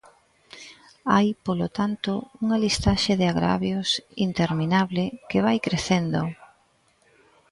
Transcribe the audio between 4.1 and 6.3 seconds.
interminable que vai crecendo.